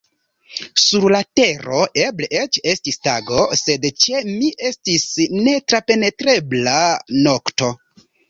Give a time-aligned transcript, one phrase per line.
[0.83, 5.05] Sur la tero eble eĉ estis tago, sed ĉe mi estis
[5.49, 6.79] netrapenetrebla
[7.29, 7.71] nokto.